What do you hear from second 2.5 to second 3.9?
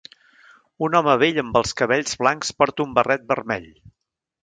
porta un barret vermell